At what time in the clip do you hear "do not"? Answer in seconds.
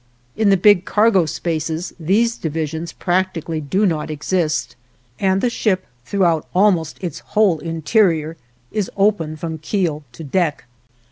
3.61-4.09